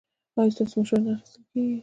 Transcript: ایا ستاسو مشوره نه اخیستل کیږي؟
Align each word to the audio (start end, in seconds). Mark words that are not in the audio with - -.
ایا 0.37 0.53
ستاسو 0.55 0.75
مشوره 0.79 1.01
نه 1.05 1.11
اخیستل 1.13 1.43
کیږي؟ 1.51 1.77